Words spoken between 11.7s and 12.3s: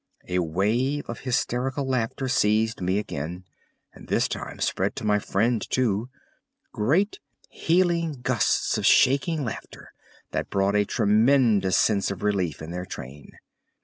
sense of